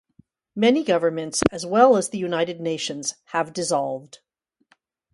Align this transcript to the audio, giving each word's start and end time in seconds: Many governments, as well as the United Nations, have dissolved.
Many 0.55 0.83
governments, 0.83 1.43
as 1.51 1.63
well 1.63 1.95
as 1.95 2.09
the 2.09 2.17
United 2.17 2.59
Nations, 2.59 3.13
have 3.33 3.53
dissolved. 3.53 4.17